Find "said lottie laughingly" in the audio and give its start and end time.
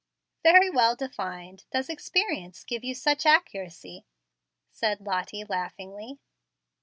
4.71-6.17